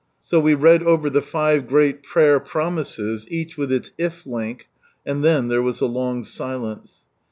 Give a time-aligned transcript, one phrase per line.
[0.23, 4.67] So we read over the five great prayer promises, each with its If Link,
[5.05, 7.05] and then there ivas a iong silence.